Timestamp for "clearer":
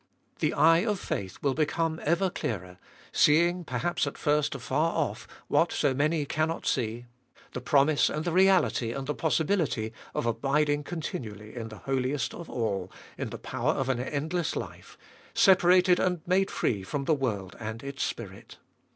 2.31-2.79